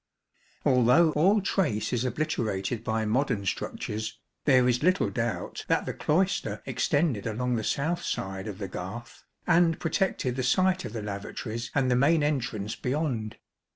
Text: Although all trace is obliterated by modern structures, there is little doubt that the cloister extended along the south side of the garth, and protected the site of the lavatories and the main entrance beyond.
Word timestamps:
Although 0.65 1.11
all 1.11 1.41
trace 1.41 1.93
is 1.93 2.03
obliterated 2.03 2.83
by 2.83 3.05
modern 3.05 3.45
structures, 3.45 4.17
there 4.45 4.67
is 4.67 4.81
little 4.81 5.11
doubt 5.11 5.63
that 5.67 5.85
the 5.85 5.93
cloister 5.93 6.63
extended 6.65 7.27
along 7.27 7.55
the 7.55 7.63
south 7.63 8.01
side 8.01 8.47
of 8.47 8.57
the 8.57 8.67
garth, 8.67 9.23
and 9.45 9.79
protected 9.79 10.37
the 10.37 10.41
site 10.41 10.85
of 10.85 10.93
the 10.93 11.03
lavatories 11.03 11.69
and 11.75 11.91
the 11.91 11.95
main 11.95 12.23
entrance 12.23 12.75
beyond. 12.75 13.37